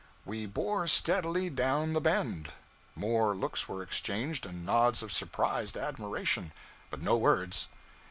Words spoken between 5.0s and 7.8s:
of surprised admiration but no words.